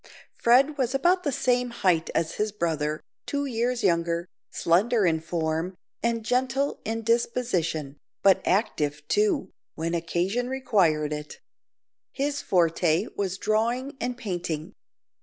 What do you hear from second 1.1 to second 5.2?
the same height as his brother, two years younger, slender in